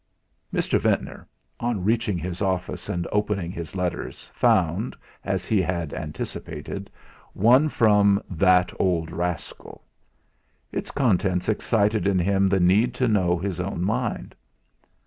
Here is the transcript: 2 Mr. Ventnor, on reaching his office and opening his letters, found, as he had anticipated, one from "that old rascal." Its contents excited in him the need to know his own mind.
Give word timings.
2 0.51 0.57
Mr. 0.57 0.79
Ventnor, 0.79 1.27
on 1.59 1.83
reaching 1.83 2.17
his 2.17 2.41
office 2.41 2.89
and 2.89 3.07
opening 3.11 3.51
his 3.51 3.75
letters, 3.75 4.27
found, 4.33 4.95
as 5.23 5.45
he 5.45 5.61
had 5.61 5.93
anticipated, 5.93 6.89
one 7.33 7.69
from 7.69 8.19
"that 8.27 8.73
old 8.79 9.11
rascal." 9.11 9.83
Its 10.71 10.89
contents 10.89 11.47
excited 11.47 12.07
in 12.07 12.17
him 12.17 12.47
the 12.49 12.59
need 12.59 12.95
to 12.95 13.07
know 13.07 13.37
his 13.37 13.59
own 13.59 13.83
mind. 13.85 14.33